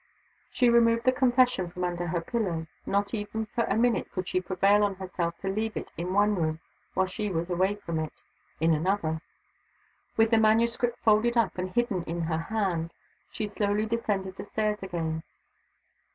[0.49, 2.65] She removed the Confession from under the pillow.
[2.87, 6.33] Not even for a minute could she prevail on herself to leave it in one
[6.33, 6.59] room
[6.95, 8.13] while she was away from it
[8.59, 9.21] in another.
[10.17, 12.95] With the manuscript folded up, and hidden in her hand,
[13.31, 15.21] she slowly descended the stairs again.